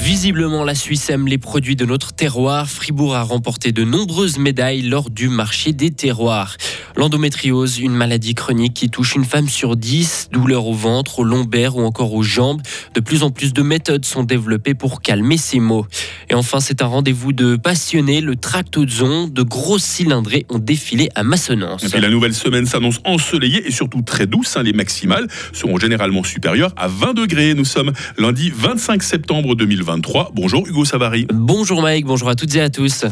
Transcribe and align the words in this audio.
Visiblement, 0.00 0.64
la 0.64 0.74
Suisse 0.74 1.10
aime 1.10 1.28
les 1.28 1.38
produits 1.38 1.76
de 1.76 1.84
notre 1.84 2.12
terroir. 2.12 2.68
Fribourg 2.68 3.14
a 3.14 3.22
remporté 3.22 3.70
de 3.72 3.84
nombreuses 3.84 4.38
médailles 4.38 4.82
lors 4.82 5.10
du 5.10 5.28
marché 5.28 5.72
des 5.72 5.90
terroirs. 5.90 6.56
L'endométriose, 6.96 7.78
une 7.78 7.92
maladie 7.92 8.34
chronique 8.34 8.74
qui 8.74 8.88
touche 8.88 9.14
une 9.14 9.24
femme 9.24 9.48
sur 9.48 9.76
dix, 9.76 10.28
douleurs 10.32 10.66
au 10.66 10.72
ventre, 10.72 11.18
au 11.20 11.24
lombaire 11.24 11.76
ou 11.76 11.82
encore 11.82 12.14
aux 12.14 12.22
jambes. 12.22 12.62
De 12.94 13.00
plus 13.00 13.22
en 13.22 13.30
plus 13.30 13.52
de 13.52 13.62
méthodes 13.62 14.04
sont 14.04 14.24
développées 14.24 14.74
pour 14.74 15.02
calmer 15.02 15.36
ces 15.36 15.60
maux. 15.60 15.86
Et 16.28 16.34
enfin, 16.34 16.60
c'est 16.60 16.82
un 16.82 16.86
rendez-vous 16.86 17.32
de 17.32 17.56
passionnés. 17.56 18.20
Le 18.20 18.36
tractozon, 18.36 19.28
de 19.28 19.42
grosses 19.42 19.84
cylindrées 19.84 20.46
ont 20.48 20.58
défilé 20.58 21.08
à 21.14 21.22
Massonance. 21.22 21.84
Et 21.84 21.88
puis 21.88 22.00
la 22.00 22.08
nouvelle 22.08 22.34
semaine 22.34 22.66
s'annonce 22.66 23.00
ensoleillée 23.04 23.66
et 23.66 23.70
surtout 23.70 24.02
très 24.02 24.26
douce. 24.26 24.56
Hein. 24.56 24.62
Les 24.62 24.72
maximales 24.72 25.26
seront 25.52 25.78
généralement 25.78 26.22
supérieures 26.22 26.72
à 26.76 26.88
20 26.88 27.14
degrés. 27.14 27.54
Nous 27.54 27.64
sommes 27.64 27.92
lundi 28.18 28.52
25 28.54 29.02
septembre 29.02 29.54
2020. 29.54 29.96
Bonjour 30.34 30.66
Hugo 30.66 30.84
Savary. 30.84 31.26
Bonjour 31.32 31.82
Mike, 31.82 32.04
bonjour 32.04 32.28
à 32.28 32.34
toutes 32.34 32.54
et 32.54 32.60
à 32.60 32.70
tous. 32.70 33.04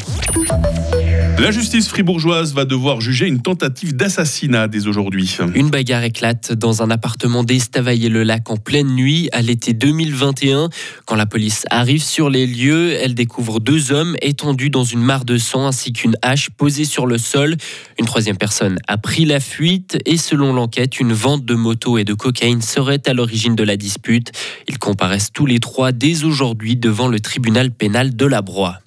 La 1.36 1.50
justice 1.50 1.88
fribourgeoise 1.88 2.54
va 2.54 2.64
devoir 2.64 3.00
juger 3.00 3.26
une 3.26 3.42
tentative 3.42 3.96
d'assassinat 3.96 4.68
dès 4.68 4.86
aujourd'hui. 4.86 5.36
Une 5.54 5.68
bagarre 5.68 6.04
éclate 6.04 6.52
dans 6.52 6.80
un 6.80 6.90
appartement 6.90 7.42
d'Estavayer-le-Lac 7.42 8.48
en 8.50 8.56
pleine 8.56 8.94
nuit 8.94 9.28
à 9.32 9.42
l'été 9.42 9.72
2021. 9.72 10.70
Quand 11.06 11.16
la 11.16 11.26
police 11.26 11.66
arrive 11.70 12.02
sur 12.02 12.30
les 12.30 12.46
lieux, 12.46 12.92
elle 12.92 13.14
découvre 13.14 13.58
deux 13.58 13.90
hommes 13.90 14.16
étendus 14.22 14.70
dans 14.70 14.84
une 14.84 15.02
mare 15.02 15.24
de 15.24 15.36
sang 15.36 15.66
ainsi 15.66 15.92
qu'une 15.92 16.16
hache 16.22 16.50
posée 16.50 16.84
sur 16.84 17.06
le 17.06 17.18
sol. 17.18 17.56
Une 17.98 18.06
troisième 18.06 18.38
personne 18.38 18.78
a 18.86 18.96
pris 18.96 19.24
la 19.24 19.40
fuite 19.40 19.98
et 20.06 20.16
selon 20.16 20.52
l'enquête, 20.52 21.00
une 21.00 21.12
vente 21.12 21.44
de 21.44 21.54
motos 21.54 21.98
et 21.98 22.04
de 22.04 22.14
cocaïne 22.14 22.62
serait 22.62 23.02
à 23.06 23.12
l'origine 23.12 23.56
de 23.56 23.64
la 23.64 23.76
dispute. 23.76 24.30
Ils 24.68 24.78
comparaissent 24.78 25.32
tous 25.32 25.46
les 25.46 25.58
trois 25.58 25.90
dès 25.90 26.24
aujourd'hui 26.24 26.76
devant 26.76 27.08
le 27.08 27.18
tribunal 27.18 27.72
pénal 27.72 28.14
de 28.14 28.26
la 28.26 28.40
Broye. 28.40 28.80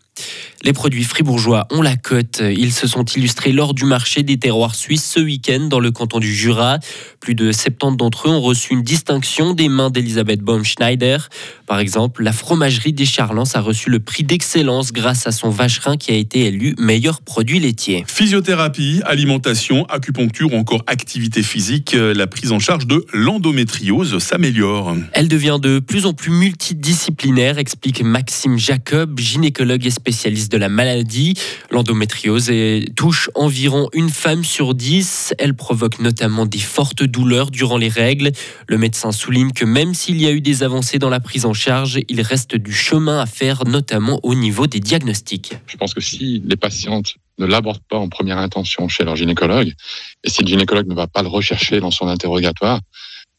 Les 0.68 0.74
produits 0.74 1.06
fribourgeois 1.06 1.66
ont 1.72 1.82
la 1.82 1.96
cote. 1.96 2.42
Ils 2.42 2.74
se 2.74 2.88
sont 2.88 3.06
illustrés 3.06 3.54
lors 3.54 3.74
du 3.74 3.86
marché 3.86 4.22
des 4.22 4.36
terroirs 4.36 4.76
suisses 4.76 5.10
ce 5.10 5.22
week-end 5.22 5.62
dans 5.62 5.80
le 5.80 5.92
canton 5.92 6.20
du 6.20 6.36
Jura. 6.36 6.80
Plus 7.22 7.36
de 7.36 7.54
70 7.54 7.96
d'entre 7.96 8.28
eux 8.28 8.32
ont 8.32 8.42
reçu 8.42 8.74
une 8.74 8.82
distinction 8.82 9.54
des 9.54 9.70
mains 9.70 9.90
d'Elisabeth 9.90 10.42
Baumschneider. 10.42 11.20
Par 11.68 11.80
exemple, 11.80 12.22
la 12.22 12.34
fromagerie 12.34 12.92
des 12.92 13.06
Charlans 13.06 13.46
a 13.54 13.62
reçu 13.62 13.90
le 13.90 14.00
prix 14.00 14.26
d'excellence 14.26 14.92
grâce 14.92 15.26
à 15.26 15.32
son 15.32 15.50
vacherin 15.50 15.96
qui 15.96 16.12
a 16.12 16.16
été 16.16 16.48
élu 16.48 16.76
meilleur 16.78 17.22
produit 17.22 17.62
laitier. 17.62 18.04
Physiothérapie, 18.06 19.02
alimentation, 19.06 19.86
acupuncture 19.86 20.52
ou 20.52 20.58
encore 20.58 20.84
activité 20.88 21.44
physique, 21.44 21.96
la 21.98 22.28
prise 22.28 22.52
en 22.52 22.60
charge 22.60 22.88
de 22.88 23.06
l'endométriose 23.14 24.18
s'améliore. 24.20 24.98
Elle 25.14 25.30
devient 25.30 25.60
de 25.62 25.80
plus 25.80 26.06
en 26.06 26.12
plus 26.12 26.32
multidisciplinaire, 26.32 27.58
explique 27.58 28.04
Maxime 28.04 28.58
Jacob, 28.58 29.18
gynécologue 29.18 29.86
et 29.86 29.92
spécialiste 29.92 30.52
de 30.52 30.57
la 30.58 30.70
maladie. 30.70 31.36
L'endométriose 31.72 32.52
touche 32.96 33.30
environ 33.36 33.90
une 33.94 34.10
femme 34.10 34.44
sur 34.44 34.76
dix. 34.76 35.34
Elle 35.38 35.56
provoque 35.56 36.00
notamment 36.00 36.46
des 36.46 36.60
fortes 36.60 37.04
douleurs 37.04 37.52
durant 37.52 37.78
les 37.78 37.90
règles. 37.90 38.32
Le 38.68 38.78
médecin 38.78 39.12
souligne 39.12 39.52
que 39.52 39.66
même 39.66 39.94
s'il 39.94 40.22
y 40.22 40.28
a 40.28 40.32
eu 40.32 40.42
des 40.42 40.64
avancées 40.64 41.00
dans 41.00 41.10
la 41.10 41.20
prise 41.20 41.46
en 41.46 41.54
charge, 41.54 42.00
il 42.10 42.22
reste 42.22 42.56
du 42.56 42.74
chemin 42.74 43.20
à 43.20 43.26
faire, 43.26 43.66
notamment 43.66 44.20
au 44.24 44.36
niveau 44.36 44.68
des 44.68 44.80
diagnostics. 44.80 45.54
Je 45.68 45.78
pense 45.78 45.94
que 45.94 46.02
si 46.02 46.42
les 46.46 46.56
patientes 46.56 47.16
ne 47.38 47.46
l'abordent 47.46 47.84
pas 47.90 47.98
en 47.98 48.10
première 48.10 48.40
intention 48.40 48.88
chez 48.88 49.04
leur 49.04 49.16
gynécologue, 49.16 49.74
et 50.24 50.30
si 50.30 50.42
le 50.42 50.48
gynécologue 50.48 50.88
ne 50.88 50.96
va 50.96 51.08
pas 51.08 51.22
le 51.22 51.28
rechercher 51.28 51.80
dans 51.80 51.92
son 51.92 52.08
interrogatoire, 52.08 52.82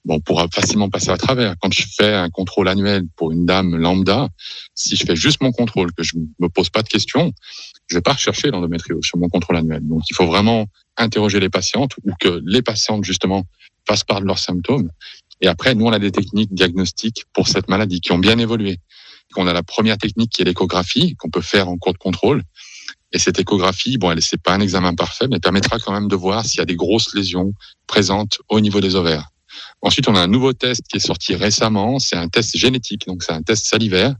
on 0.08 0.20
pourra 0.20 0.46
facilement 0.52 0.88
passer 0.88 1.10
à 1.10 1.16
travers. 1.16 1.54
Quand 1.60 1.72
je 1.72 1.82
fais 1.96 2.14
un 2.14 2.30
contrôle 2.30 2.68
annuel 2.68 3.04
pour 3.16 3.32
une 3.32 3.44
dame 3.44 3.76
lambda, 3.76 4.28
si 4.74 4.96
je 4.96 5.04
fais 5.04 5.16
juste 5.16 5.40
mon 5.40 5.52
contrôle, 5.52 5.92
que 5.92 6.02
je 6.02 6.16
me 6.38 6.48
pose 6.48 6.70
pas 6.70 6.82
de 6.82 6.88
questions, 6.88 7.32
je 7.88 7.96
vais 7.96 8.02
pas 8.02 8.12
rechercher 8.12 8.50
l'endométriose 8.50 9.04
sur 9.04 9.18
mon 9.18 9.28
contrôle 9.28 9.56
annuel. 9.56 9.86
Donc, 9.86 10.02
il 10.10 10.14
faut 10.14 10.26
vraiment 10.26 10.66
interroger 10.96 11.40
les 11.40 11.50
patientes 11.50 11.92
ou 12.04 12.12
que 12.20 12.40
les 12.44 12.62
patientes, 12.62 13.04
justement, 13.04 13.44
fassent 13.86 14.04
part 14.04 14.20
de 14.20 14.26
leurs 14.26 14.38
symptômes. 14.38 14.90
Et 15.40 15.48
après, 15.48 15.74
nous, 15.74 15.86
on 15.86 15.92
a 15.92 15.98
des 15.98 16.10
techniques 16.10 16.52
diagnostiques 16.52 17.24
pour 17.32 17.48
cette 17.48 17.68
maladie 17.68 18.00
qui 18.00 18.12
ont 18.12 18.18
bien 18.18 18.38
évolué. 18.38 18.78
On 19.36 19.46
a 19.46 19.52
la 19.52 19.62
première 19.62 19.98
technique 19.98 20.30
qui 20.32 20.42
est 20.42 20.44
l'échographie, 20.44 21.14
qu'on 21.16 21.30
peut 21.30 21.42
faire 21.42 21.68
en 21.68 21.76
cours 21.76 21.92
de 21.92 21.98
contrôle. 21.98 22.42
Et 23.12 23.18
cette 23.18 23.38
échographie, 23.38 23.96
bon, 23.98 24.10
elle 24.10 24.20
c'est 24.20 24.40
pas 24.42 24.52
un 24.52 24.60
examen 24.60 24.94
parfait, 24.94 25.26
mais 25.30 25.38
permettra 25.38 25.78
quand 25.78 25.92
même 25.92 26.08
de 26.08 26.16
voir 26.16 26.44
s'il 26.44 26.58
y 26.58 26.62
a 26.62 26.66
des 26.66 26.76
grosses 26.76 27.14
lésions 27.14 27.54
présentes 27.86 28.38
au 28.48 28.60
niveau 28.60 28.80
des 28.80 28.96
ovaires. 28.96 29.28
Ensuite, 29.82 30.08
on 30.08 30.14
a 30.14 30.20
un 30.20 30.26
nouveau 30.26 30.52
test 30.52 30.82
qui 30.88 30.96
est 30.96 31.06
sorti 31.06 31.34
récemment. 31.34 31.98
C'est 31.98 32.16
un 32.16 32.28
test 32.28 32.56
génétique, 32.56 33.06
donc 33.06 33.22
c'est 33.22 33.32
un 33.32 33.42
test 33.42 33.66
salivaire. 33.66 34.14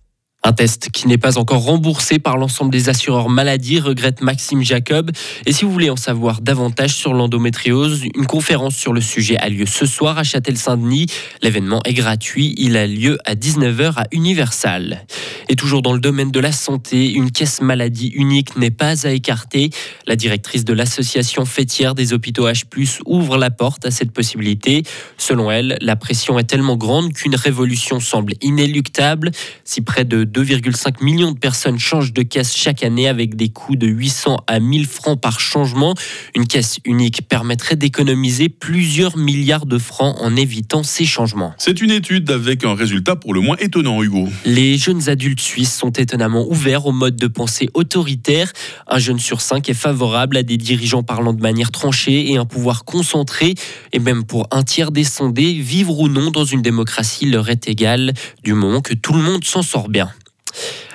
Un 0.48 0.54
test 0.54 0.88
qui 0.91 1.09
n'est 1.09 1.19
pas 1.19 1.36
encore 1.36 1.62
remboursé 1.62 2.19
par 2.19 2.38
l'ensemble 2.38 2.70
des 2.70 2.88
assureurs 2.88 3.28
maladie, 3.28 3.81
regrette 3.81 4.22
Maxime 4.22 4.62
Jacob. 4.62 5.10
Et 5.44 5.53
si 5.53 5.66
vous 5.66 5.70
voulez 5.70 5.91
en 5.91 5.97
savoir 5.97 6.41
davantage 6.41 6.94
sur 6.94 7.12
l'endométriose, 7.12 8.04
une 8.14 8.25
conférence 8.25 8.75
sur 8.75 8.94
le 8.94 9.03
sujet 9.03 9.37
a 9.37 9.50
lieu 9.50 9.66
ce 9.66 9.84
soir 9.84 10.16
à 10.16 10.25
Châtel-Saint-Denis. 10.25 11.04
L'événement 11.42 11.82
est 11.84 11.92
gratuit, 11.92 12.54
il 12.56 12.78
a 12.78 12.87
lieu 12.87 13.19
à 13.26 13.34
19h 13.34 13.92
à 13.98 14.04
Universal. 14.10 15.04
Et 15.50 15.56
toujours 15.56 15.82
dans 15.82 15.92
le 15.92 16.00
domaine 16.00 16.31
de 16.31 16.41
la 16.41 16.53
santé, 16.53 17.12
une 17.12 17.31
caisse 17.31 17.60
maladie 17.60 18.08
unique 18.08 18.56
n'est 18.56 18.70
pas 18.70 19.06
à 19.06 19.10
écarter. 19.10 19.69
La 20.06 20.16
directrice 20.16 20.64
de 20.64 20.72
l'association 20.72 21.44
fêtière 21.44 21.94
des 21.94 22.14
hôpitaux 22.14 22.48
H+, 22.48 22.64
ouvre 23.04 23.37
la 23.37 23.50
porte 23.50 23.84
à 23.84 23.91
cette 23.91 24.12
possibilité. 24.12 24.82
Selon 25.19 25.50
elle, 25.50 25.76
la 25.82 25.97
pression 25.97 26.38
est 26.38 26.44
tellement 26.44 26.78
grande 26.78 27.12
qu'une 27.12 27.37
révolution 27.37 28.00
semble 28.00 28.32
inéluctable. 28.41 29.31
Si 29.64 29.82
près 29.82 30.06
de 30.06 30.25
2,5 30.38 31.03
millions 31.03 31.32
de 31.32 31.38
personnes 31.38 31.81
changent 31.81 32.12
de 32.12 32.22
caisse 32.22 32.54
chaque 32.54 32.84
année 32.84 33.09
avec 33.09 33.34
des 33.34 33.49
coûts 33.49 33.75
de 33.75 33.88
800 33.88 34.44
à 34.47 34.60
1000 34.60 34.87
francs 34.87 35.21
par 35.21 35.41
changement, 35.41 35.97
une 36.37 36.47
caisse 36.47 36.78
unique 36.84 37.26
permettrait 37.28 37.75
d'économiser 37.75 38.49
plusieurs 38.49 39.16
milliards 39.16 39.66
de 39.66 39.78
francs 39.78 40.16
en 40.21 40.37
évitant 40.37 40.84
ces 40.84 41.04
changements. 41.04 41.54
C'est 41.59 41.81
une 41.81 41.91
étude 41.91 42.31
avec 42.31 42.65
un 42.65 42.76
résultat 42.76 43.16
pour 43.16 43.34
le 43.34 43.41
moins 43.41 43.56
étonnant, 43.56 44.00
Hugo. 44.00 44.28
Les 44.44 44.78
jeunes 44.78 45.09
adultes 45.09 45.41
suisses 45.41 45.75
sont 45.75 45.91
étonnamment 45.91 46.47
ouverts 46.49 46.87
au 46.87 46.93
mode 46.93 47.16
de 47.16 47.26
pensée 47.26 47.69
autoritaire. 47.75 48.53
Un 48.87 49.00
jeune 49.00 49.19
sur 49.19 49.41
cinq 49.41 49.69
est 49.69 49.75
favorable 49.75 50.37
à 50.37 50.44
des 50.44 50.56
dirigeants 50.56 51.03
parlant 51.03 51.32
de 51.32 51.43
manière 51.43 51.72
tranchée 51.72 52.31
et 52.31 52.37
un 52.37 52.44
pouvoir 52.44 52.84
concentré. 52.84 53.55
Et 53.93 53.99
même 53.99 54.22
pour 54.22 54.47
un 54.53 54.62
tiers 54.62 54.93
des 54.93 55.05
sondés, 55.05 55.55
vivre 55.55 55.99
ou 55.99 56.09
non 56.09 56.31
dans 56.31 56.44
une 56.44 56.62
démocratie 56.62 57.26
leur 57.26 57.49
est 57.49 57.69
égal, 57.69 58.12
du 58.44 58.55
moment 58.55 58.82
que 58.82 58.94
tout 58.94 59.15
le 59.15 59.22
monde 59.22 59.43
s'en 59.43 59.62
sort 59.62 59.88
bien. 59.88 60.09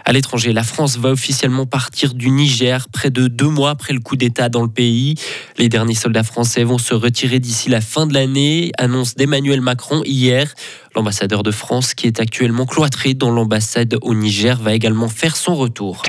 À 0.05 0.11
l'étranger, 0.11 0.51
la 0.51 0.63
France 0.63 0.97
va 0.97 1.09
officiellement 1.09 1.65
partir 1.65 2.13
du 2.13 2.29
Niger 2.29 2.89
près 2.89 3.09
de 3.09 3.27
deux 3.27 3.47
mois 3.47 3.69
après 3.69 3.93
le 3.93 3.99
coup 3.99 4.15
d'État 4.17 4.49
dans 4.49 4.61
le 4.61 4.69
pays. 4.69 5.15
Les 5.57 5.69
derniers 5.69 5.95
soldats 5.95 6.23
français 6.23 6.63
vont 6.63 6.77
se 6.77 6.93
retirer 6.93 7.39
d'ici 7.39 7.69
la 7.69 7.79
fin 7.79 8.05
de 8.05 8.13
l'année, 8.13 8.71
annonce 8.77 9.15
d'Emmanuel 9.15 9.61
Macron 9.61 10.01
hier. 10.05 10.53
L'ambassadeur 10.95 11.41
de 11.41 11.51
France, 11.51 11.93
qui 11.93 12.07
est 12.07 12.19
actuellement 12.19 12.65
cloîtré 12.65 13.13
dans 13.13 13.31
l'ambassade 13.31 13.97
au 14.01 14.13
Niger, 14.13 14.59
va 14.59 14.73
également 14.73 15.07
faire 15.07 15.37
son 15.37 15.55
retour. 15.55 16.03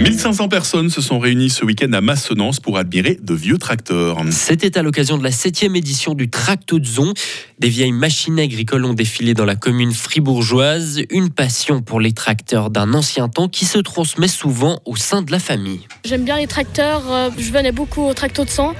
1500 0.00 0.48
personnes 0.48 0.88
se 0.88 1.02
sont 1.02 1.18
réunies 1.18 1.50
ce 1.50 1.62
week-end 1.62 1.92
à 1.92 2.00
Massonance 2.00 2.58
pour 2.58 2.78
admirer 2.78 3.18
de 3.22 3.34
vieux 3.34 3.58
tracteurs. 3.58 4.16
C'était 4.30 4.78
à 4.78 4.82
l'occasion 4.82 5.18
de 5.18 5.22
la 5.22 5.30
septième 5.30 5.76
édition 5.76 6.14
du 6.14 6.30
Tractozon. 6.30 7.12
Des 7.58 7.68
vieilles 7.68 7.92
machines 7.92 8.40
agricoles 8.40 8.86
ont 8.86 8.94
défilé 8.94 9.34
dans 9.34 9.44
la 9.44 9.56
commune 9.56 9.92
fribourgeoise. 9.92 11.02
Une 11.10 11.28
passion 11.28 11.82
pour 11.82 12.00
les 12.00 12.12
tracteurs 12.12 12.70
d'un 12.70 12.94
ancien 12.94 13.28
temps 13.28 13.48
qui 13.48 13.66
se 13.66 13.78
transmet 13.78 14.28
souvent 14.28 14.80
au 14.86 14.96
sein 14.96 15.20
de 15.20 15.30
la 15.30 15.38
famille. 15.38 15.86
J'aime 16.06 16.24
bien 16.24 16.38
les 16.38 16.46
tracteurs. 16.46 17.02
Euh, 17.10 17.28
je 17.36 17.52
venais 17.52 17.72
beaucoup 17.72 18.02
au 18.02 18.14
tracto 18.14 18.46
de 18.46 18.50
sang. 18.50 18.72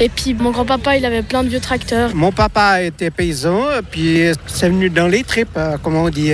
Et 0.00 0.08
puis 0.08 0.34
mon 0.34 0.50
grand-papa, 0.50 0.96
il 0.96 1.04
avait 1.04 1.22
plein 1.22 1.44
de 1.44 1.48
vieux 1.50 1.60
tracteurs. 1.60 2.16
Mon 2.16 2.32
papa 2.32 2.82
était 2.82 3.12
paysan, 3.12 3.64
puis 3.92 4.22
c'est 4.46 4.68
venu 4.68 4.90
dans 4.90 5.06
les 5.06 5.22
tripes, 5.22 5.56
euh, 5.56 5.76
comment 5.80 6.04
on 6.04 6.10
dit. 6.10 6.32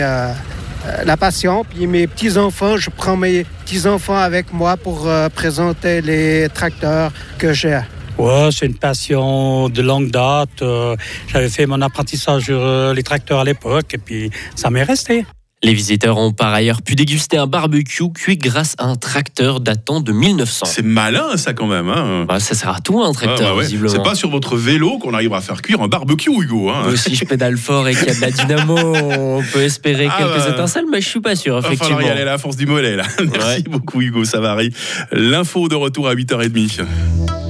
Euh, 0.86 1.04
la 1.04 1.16
passion. 1.16 1.64
Puis 1.64 1.86
mes 1.86 2.06
petits-enfants, 2.06 2.76
je 2.76 2.90
prends 2.90 3.16
mes 3.16 3.44
petits-enfants 3.64 4.16
avec 4.16 4.52
moi 4.52 4.76
pour 4.76 5.08
euh, 5.08 5.28
présenter 5.28 6.00
les 6.02 6.48
tracteurs 6.52 7.10
que 7.38 7.52
j'ai. 7.52 7.80
Ouais, 8.18 8.48
c'est 8.52 8.66
une 8.66 8.76
passion 8.76 9.68
de 9.68 9.82
longue 9.82 10.10
date. 10.10 10.62
Euh, 10.62 10.94
j'avais 11.28 11.48
fait 11.48 11.66
mon 11.66 11.80
apprentissage 11.80 12.44
sur 12.44 12.92
les 12.92 13.02
tracteurs 13.02 13.40
à 13.40 13.44
l'époque 13.44 13.94
et 13.94 13.98
puis 13.98 14.30
ça 14.54 14.70
m'est 14.70 14.82
resté. 14.82 15.24
Les 15.64 15.72
visiteurs 15.72 16.18
ont 16.18 16.30
par 16.30 16.52
ailleurs 16.52 16.82
pu 16.82 16.94
déguster 16.94 17.38
un 17.38 17.46
barbecue 17.46 18.12
cuit 18.12 18.36
grâce 18.36 18.74
à 18.76 18.84
un 18.84 18.96
tracteur 18.96 19.60
datant 19.60 20.02
de 20.02 20.12
1900. 20.12 20.66
C'est 20.66 20.84
malin 20.84 21.38
ça 21.38 21.54
quand 21.54 21.66
même. 21.66 21.88
Hein. 21.88 22.26
Bah, 22.28 22.38
ça 22.38 22.54
sert 22.54 22.68
à 22.68 22.80
tout 22.80 23.02
un 23.02 23.12
tracteur, 23.12 23.58
visiblement. 23.58 23.90
C'est 23.90 24.02
pas 24.02 24.14
sur 24.14 24.28
votre 24.28 24.58
vélo 24.58 24.98
qu'on 24.98 25.14
arrivera 25.14 25.38
à 25.38 25.40
faire 25.40 25.62
cuire 25.62 25.80
un 25.80 25.88
barbecue, 25.88 26.30
Hugo. 26.30 26.68
Hein. 26.68 26.94
Si 26.96 27.14
je 27.14 27.24
pédale 27.24 27.56
fort 27.56 27.88
et 27.88 27.94
qu'il 27.94 28.06
y 28.06 28.10
a 28.10 28.14
de 28.14 28.20
la 28.20 28.30
dynamo, 28.30 28.76
on 28.76 29.42
peut 29.54 29.62
espérer 29.62 30.06
ah 30.10 30.18
quelques 30.18 30.46
bah. 30.46 30.50
étincelles, 30.50 30.84
mais 30.92 31.00
je 31.00 31.08
suis 31.08 31.20
pas 31.20 31.34
sûr, 31.34 31.58
effectivement. 31.58 31.98
Il 31.98 32.02
va 32.02 32.08
y 32.08 32.12
aller 32.12 32.24
la 32.24 32.36
force 32.36 32.56
du 32.56 32.66
mollet 32.66 32.96
là. 32.96 33.04
Merci 33.32 33.62
beaucoup 33.62 34.02
Hugo 34.02 34.26
Savary. 34.26 34.70
L'info 35.12 35.68
de 35.68 35.76
retour 35.76 36.08
à 36.08 36.14
8h30. 36.14 36.84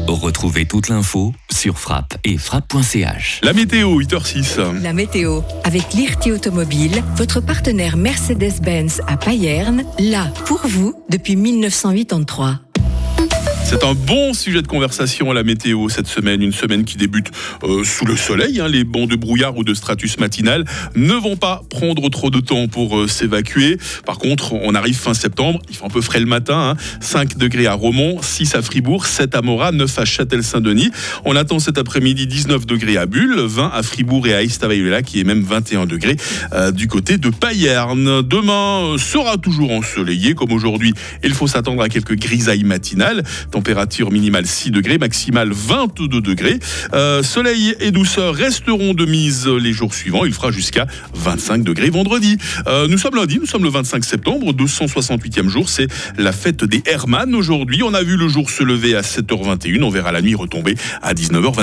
Retrouvez 0.06 0.66
toute 0.66 0.88
l'info 0.88 1.32
sur 1.50 1.78
frappe 1.78 2.16
et 2.24 2.36
frappe.ch. 2.36 3.40
La 3.42 3.52
météo, 3.52 4.00
8h06. 4.00 4.82
La 4.82 4.92
météo, 4.92 5.40
avec 5.64 5.94
l'IRT 5.94 6.32
Automobile, 6.32 7.02
votre 7.16 7.40
partenaire 7.40 7.96
Mercedes-Benz 7.96 9.00
à 9.06 9.16
Payerne, 9.16 9.84
là 9.98 10.26
pour 10.44 10.60
vous 10.66 10.94
depuis 11.08 11.36
1983. 11.36 12.63
C'est 13.64 13.82
un 13.82 13.94
bon 13.94 14.34
sujet 14.34 14.60
de 14.60 14.66
conversation 14.66 15.30
à 15.30 15.34
la 15.34 15.42
météo 15.42 15.88
cette 15.88 16.06
semaine, 16.06 16.42
une 16.42 16.52
semaine 16.52 16.84
qui 16.84 16.98
débute 16.98 17.28
euh, 17.62 17.82
sous 17.82 18.04
le 18.04 18.14
soleil. 18.14 18.60
Hein. 18.60 18.68
Les 18.68 18.84
bancs 18.84 19.08
de 19.08 19.16
brouillard 19.16 19.56
ou 19.56 19.64
de 19.64 19.72
stratus 19.72 20.18
matinal 20.18 20.66
ne 20.94 21.14
vont 21.14 21.36
pas 21.36 21.62
prendre 21.70 22.08
trop 22.10 22.30
de 22.30 22.40
temps 22.40 22.68
pour 22.68 22.98
euh, 22.98 23.08
s'évacuer. 23.08 23.78
Par 24.04 24.18
contre, 24.18 24.52
on 24.52 24.74
arrive 24.74 24.96
fin 24.96 25.14
septembre, 25.14 25.60
il 25.70 25.76
fait 25.76 25.84
un 25.84 25.88
peu 25.88 26.02
frais 26.02 26.20
le 26.20 26.26
matin, 26.26 26.76
5 27.00 27.32
hein. 27.32 27.34
degrés 27.38 27.66
à 27.66 27.72
Romont, 27.72 28.20
6 28.20 28.54
à 28.54 28.62
Fribourg, 28.62 29.06
7 29.06 29.34
à 29.34 29.40
Morat, 29.40 29.72
9 29.72 29.98
à 29.98 30.04
Châtel-Saint-Denis. 30.04 30.90
On 31.24 31.34
attend 31.34 31.58
cet 31.58 31.78
après-midi 31.78 32.26
19 32.26 32.66
degrés 32.66 32.98
à 32.98 33.06
Bulle, 33.06 33.40
20 33.40 33.70
à 33.74 33.82
Fribourg 33.82 34.26
et 34.26 34.34
à 34.34 34.42
Estavayer 34.42 35.02
qui 35.04 35.20
est 35.20 35.24
même 35.24 35.42
21 35.42 35.86
degrés 35.86 36.16
euh, 36.52 36.70
du 36.70 36.86
côté 36.86 37.16
de 37.16 37.30
Payerne. 37.30 38.20
Demain 38.22 38.96
sera 38.98 39.38
toujours 39.38 39.72
ensoleillé 39.72 40.34
comme 40.34 40.52
aujourd'hui. 40.52 40.92
Il 41.24 41.32
faut 41.32 41.46
s'attendre 41.46 41.82
à 41.82 41.88
quelques 41.88 42.16
grisailles 42.16 42.64
matinales 42.64 43.22
température 43.54 44.10
minimale 44.10 44.46
6 44.46 44.72
degrés, 44.72 44.98
maximale 44.98 45.52
22 45.52 46.20
degrés. 46.20 46.58
Euh, 46.92 47.22
soleil 47.22 47.76
et 47.78 47.92
douceur 47.92 48.34
resteront 48.34 48.94
de 48.94 49.04
mise 49.04 49.46
les 49.46 49.72
jours 49.72 49.94
suivants. 49.94 50.24
Il 50.24 50.34
fera 50.34 50.50
jusqu'à 50.50 50.88
25 51.14 51.62
degrés 51.62 51.88
vendredi. 51.88 52.36
Euh, 52.66 52.88
nous 52.88 52.98
sommes 52.98 53.14
lundi, 53.14 53.38
nous 53.38 53.46
sommes 53.46 53.62
le 53.62 53.68
25 53.68 54.04
septembre, 54.04 54.52
268e 54.52 55.48
jour. 55.48 55.68
C'est 55.68 55.86
la 56.18 56.32
fête 56.32 56.64
des 56.64 56.82
Hermann 56.84 57.32
aujourd'hui. 57.32 57.84
On 57.84 57.94
a 57.94 58.02
vu 58.02 58.16
le 58.16 58.26
jour 58.26 58.50
se 58.50 58.64
lever 58.64 58.96
à 58.96 59.02
7h21. 59.02 59.84
On 59.84 59.90
verra 59.90 60.10
la 60.10 60.20
nuit 60.20 60.34
retomber 60.34 60.74
à 61.00 61.14
19h21. 61.14 61.62